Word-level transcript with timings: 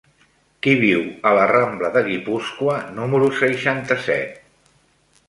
Qui 0.67 0.71
viu 0.83 1.03
a 1.31 1.33
la 1.39 1.43
rambla 1.51 1.91
de 1.97 2.03
Guipúscoa 2.07 2.79
número 2.97 3.29
seixanta-set? 3.43 4.41